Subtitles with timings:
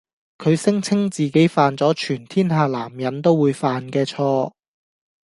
[0.39, 4.51] 佢聲稱自己犯咗全天下男人都會犯嘅錯